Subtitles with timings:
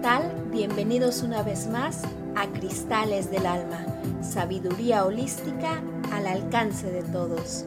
[0.00, 0.32] ¿qué tal?
[0.50, 2.00] Bienvenidos una vez más
[2.34, 3.84] a Cristales del Alma,
[4.22, 7.66] sabiduría holística al alcance de todos.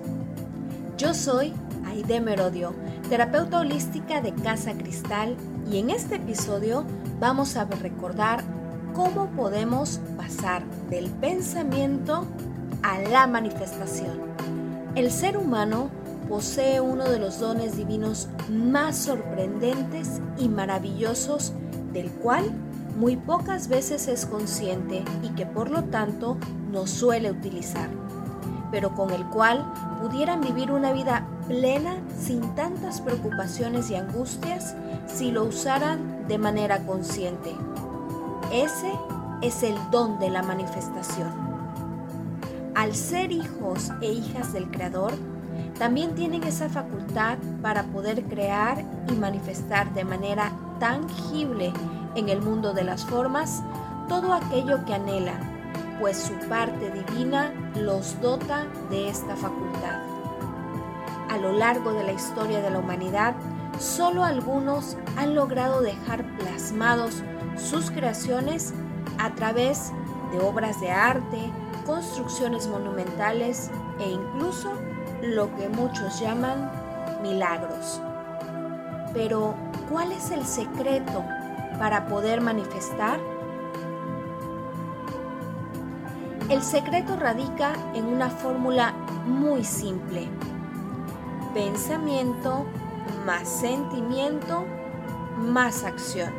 [0.97, 1.53] Yo soy
[1.85, 2.73] Aide Merodio,
[3.07, 5.35] terapeuta holística de Casa Cristal
[5.71, 6.85] y en este episodio
[7.19, 8.43] vamos a recordar
[8.95, 12.25] cómo podemos pasar del pensamiento
[12.81, 14.19] a la manifestación.
[14.95, 15.91] El ser humano
[16.27, 21.53] posee uno de los dones divinos más sorprendentes y maravillosos
[21.93, 22.51] del cual
[22.97, 26.37] muy pocas veces es consciente y que por lo tanto
[26.71, 27.89] no suele utilizar,
[28.71, 29.65] pero con el cual
[30.01, 34.75] pudieran vivir una vida plena sin tantas preocupaciones y angustias
[35.07, 37.51] si lo usaran de manera consciente.
[38.51, 38.91] Ese
[39.41, 41.29] es el don de la manifestación.
[42.75, 45.13] Al ser hijos e hijas del Creador,
[45.77, 50.51] también tienen esa facultad para poder crear y manifestar de manera
[50.83, 51.71] tangible
[52.13, 53.63] en el mundo de las formas
[54.09, 55.39] todo aquello que anhelan,
[55.97, 60.01] pues su parte divina los dota de esta facultad.
[61.29, 63.33] A lo largo de la historia de la humanidad,
[63.79, 67.23] solo algunos han logrado dejar plasmados
[67.55, 68.73] sus creaciones
[69.19, 69.93] a través
[70.33, 71.49] de obras de arte,
[71.85, 74.73] construcciones monumentales e incluso
[75.21, 76.69] lo que muchos llaman
[77.21, 78.01] milagros.
[79.13, 79.55] Pero,
[79.91, 81.23] ¿cuál es el secreto
[81.79, 83.19] para poder manifestar?
[86.49, 88.93] El secreto radica en una fórmula
[89.25, 90.29] muy simple.
[91.53, 92.65] Pensamiento
[93.25, 94.65] más sentimiento
[95.37, 96.31] más acción.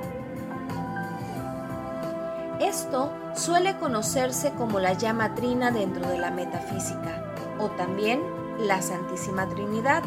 [2.60, 8.22] Esto suele conocerse como la llama trina dentro de la metafísica o también
[8.58, 10.02] la Santísima Trinidad,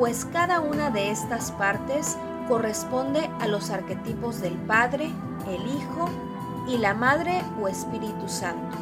[0.00, 2.16] pues cada una de estas partes
[2.48, 5.10] corresponde a los arquetipos del Padre,
[5.46, 6.08] el Hijo
[6.66, 8.78] y la Madre o Espíritu Santo.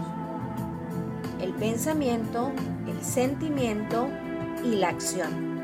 [1.43, 2.53] El pensamiento,
[2.87, 4.07] el sentimiento
[4.65, 5.59] y la acción.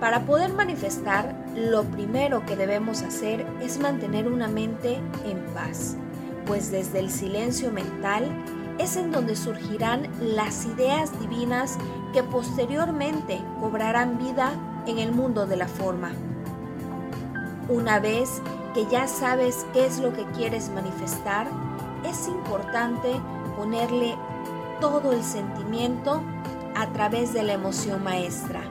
[0.00, 5.94] Para poder manifestar, lo primero que debemos hacer es mantener una mente en paz,
[6.46, 8.24] pues desde el silencio mental
[8.78, 11.78] es en donde surgirán las ideas divinas
[12.12, 14.52] que posteriormente cobrarán vida
[14.86, 16.12] en el mundo de la forma.
[17.68, 18.42] Una vez
[18.74, 21.46] que ya sabes qué es lo que quieres manifestar,
[22.08, 23.20] es importante
[23.56, 24.16] ponerle
[24.80, 26.20] todo el sentimiento
[26.74, 28.62] a través de la emoción maestra,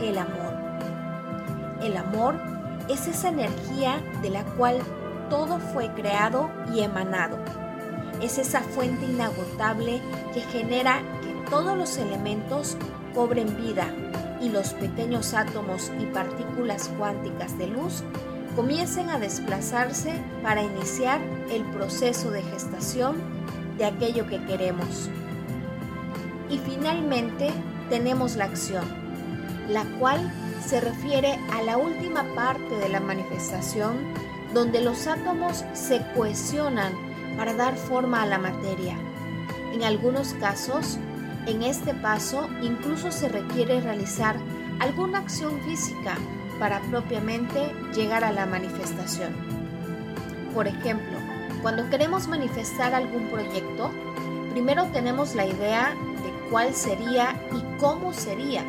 [0.00, 0.54] el amor.
[1.82, 2.36] El amor
[2.88, 4.78] es esa energía de la cual
[5.28, 7.38] todo fue creado y emanado.
[8.22, 10.00] Es esa fuente inagotable
[10.34, 12.76] que genera que todos los elementos
[13.14, 13.92] cobren vida
[14.40, 18.02] y los pequeños átomos y partículas cuánticas de luz
[18.56, 20.12] comiencen a desplazarse
[20.42, 21.20] para iniciar
[21.50, 23.16] el proceso de gestación
[23.78, 25.08] de aquello que queremos.
[26.50, 27.50] Y finalmente
[27.88, 28.84] tenemos la acción,
[29.68, 30.32] la cual
[30.64, 33.96] se refiere a la última parte de la manifestación
[34.52, 36.92] donde los átomos se cohesionan
[37.38, 38.96] para dar forma a la materia.
[39.72, 40.98] En algunos casos,
[41.46, 44.36] en este paso incluso se requiere realizar
[44.80, 46.16] alguna acción física
[46.58, 49.32] para propiamente llegar a la manifestación.
[50.52, 51.16] Por ejemplo,
[51.62, 53.92] cuando queremos manifestar algún proyecto,
[54.50, 55.94] primero tenemos la idea
[56.24, 58.64] de cuál sería y cómo sería.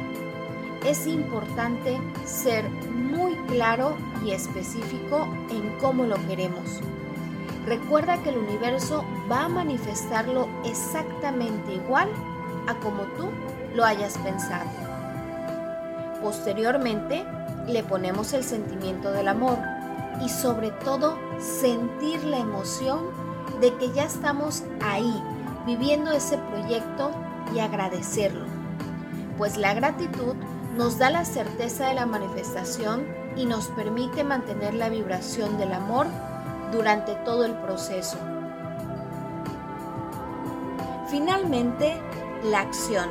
[0.86, 6.82] Es importante ser muy claro y específico en cómo lo queremos.
[7.66, 12.10] Recuerda que el universo va a manifestarlo exactamente igual
[12.68, 13.30] a como tú
[13.76, 14.70] lo hayas pensado.
[16.22, 17.26] Posteriormente,
[17.68, 19.58] le ponemos el sentimiento del amor
[20.24, 23.00] y sobre todo sentir la emoción
[23.62, 25.22] de que ya estamos ahí,
[25.66, 27.12] viviendo ese proyecto
[27.54, 28.46] y agradecerlo.
[29.38, 30.36] Pues la gratitud
[30.78, 33.06] nos da la certeza de la manifestación
[33.36, 36.08] y nos permite mantener la vibración del amor
[36.72, 38.18] durante todo el proceso.
[41.10, 42.00] Finalmente,
[42.44, 43.10] la acción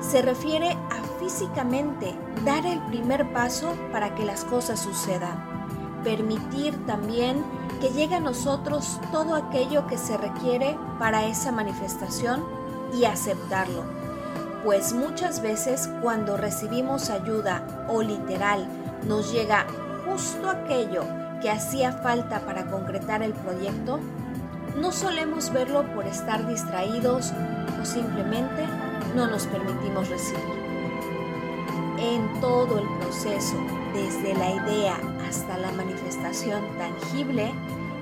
[0.00, 2.14] se refiere a físicamente
[2.44, 6.02] dar el primer paso para que las cosas sucedan.
[6.04, 7.42] Permitir también
[7.80, 12.44] que llegue a nosotros todo aquello que se requiere para esa manifestación
[12.92, 13.84] y aceptarlo.
[14.64, 18.66] Pues muchas veces cuando recibimos ayuda o literal
[19.06, 19.66] nos llega
[20.06, 21.04] justo aquello
[21.44, 24.00] que hacía falta para concretar el proyecto,
[24.80, 27.34] no solemos verlo por estar distraídos
[27.78, 28.64] o simplemente
[29.14, 30.40] no nos permitimos recibir.
[31.98, 33.58] En todo el proceso,
[33.92, 34.96] desde la idea
[35.28, 37.52] hasta la manifestación tangible,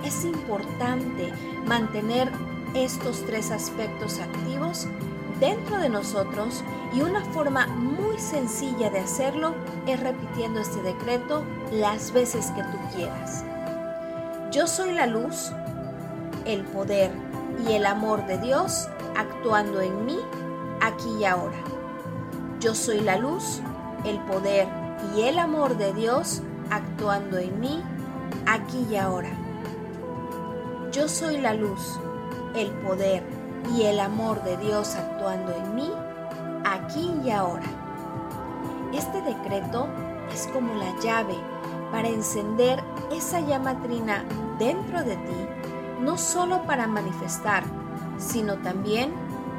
[0.04, 1.32] es importante
[1.66, 2.30] mantener
[2.74, 4.86] estos tres aspectos activos
[5.42, 6.62] dentro de nosotros
[6.94, 9.56] y una forma muy sencilla de hacerlo
[9.88, 11.42] es repitiendo este decreto
[11.72, 13.44] las veces que tú quieras.
[14.52, 15.50] Yo soy la luz,
[16.44, 17.10] el poder
[17.66, 20.20] y el amor de Dios actuando en mí
[20.80, 21.58] aquí y ahora.
[22.60, 23.60] Yo soy la luz,
[24.04, 24.68] el poder
[25.16, 26.40] y el amor de Dios
[26.70, 27.82] actuando en mí
[28.46, 29.32] aquí y ahora.
[30.92, 31.98] Yo soy la luz,
[32.54, 35.90] el poder y el amor de Dios actuando en mí
[36.64, 37.66] aquí y ahora.
[38.92, 39.88] Este decreto
[40.32, 41.36] es como la llave
[41.90, 44.24] para encender esa llama trina
[44.58, 45.48] dentro de ti,
[46.00, 47.64] no solo para manifestar,
[48.18, 49.12] sino también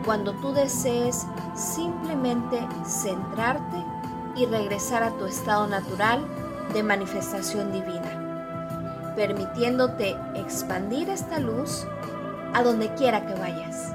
[0.05, 3.85] cuando tú desees simplemente centrarte
[4.35, 6.25] y regresar a tu estado natural
[6.73, 11.85] de manifestación divina, permitiéndote expandir esta luz
[12.53, 13.93] a donde quiera que vayas.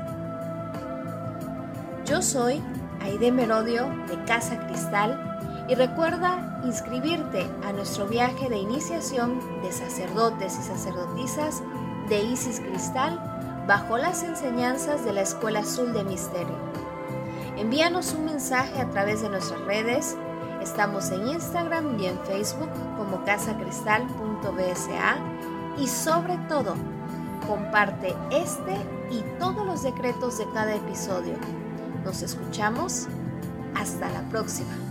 [2.04, 2.62] Yo soy
[3.02, 5.24] Aide Merodio de Casa Cristal
[5.68, 11.62] y recuerda inscribirte a nuestro viaje de iniciación de sacerdotes y sacerdotisas
[12.08, 13.20] de Isis Cristal
[13.66, 16.56] bajo las enseñanzas de la Escuela Azul de Misterio.
[17.58, 20.16] Envíanos un mensaje a través de nuestras redes.
[20.62, 25.18] Estamos en Instagram y en Facebook como casacristal.bsa
[25.76, 26.74] y sobre todo,
[27.48, 28.76] comparte este
[29.10, 31.34] y todos los decretos de cada episodio.
[32.04, 33.06] Nos escuchamos.
[33.74, 34.87] Hasta la próxima.